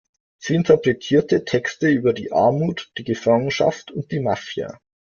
Sie 0.39 0.55
interpretierte 0.55 1.45
Texte 1.45 1.87
über 1.87 2.13
die 2.13 2.31
Armut, 2.31 2.91
die 2.97 3.03
Gefangenschaft 3.03 3.91
und 3.91 4.11
die 4.11 4.19
Mafia. 4.19 4.79